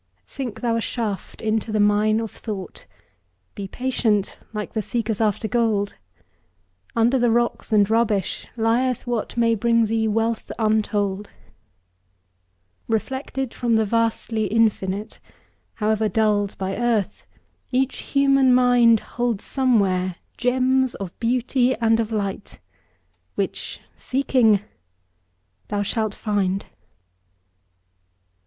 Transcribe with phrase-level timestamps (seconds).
[0.25, 2.87] Sink thou a shaft into the mine of thought;
[3.53, 5.95] Be patient, like the seekers after gold;
[6.95, 11.29] Under the rocks and rubbish lieth what May bring thee wealth untold.
[12.87, 15.19] Reflected from the vastly Infinite,
[15.75, 17.27] However dulled by earth,
[17.71, 22.57] each human mind Holds somewhere gems of beauty and of light
[23.35, 24.61] Which, seeking,
[25.67, 26.65] thou shalt find.